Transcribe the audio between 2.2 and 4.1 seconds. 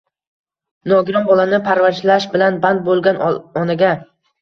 bilan band bo‘lgan onaga